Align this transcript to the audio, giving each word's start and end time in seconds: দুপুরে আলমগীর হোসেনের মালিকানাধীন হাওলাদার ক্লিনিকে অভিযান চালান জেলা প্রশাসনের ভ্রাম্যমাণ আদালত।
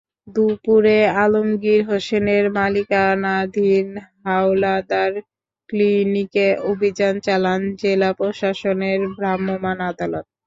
দুপুরে 0.27 0.93
আলমগীর 1.23 1.81
হোসেনের 1.89 2.45
মালিকানাধীন 2.57 3.87
হাওলাদার 4.23 5.13
ক্লিনিকে 5.69 6.47
অভিযান 6.71 7.15
চালান 7.25 7.61
জেলা 7.81 8.09
প্রশাসনের 8.19 8.99
ভ্রাম্যমাণ 9.15 9.77
আদালত। 9.89 10.25